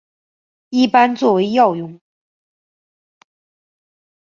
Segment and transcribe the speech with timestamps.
[0.71, 2.01] 一般作为药用。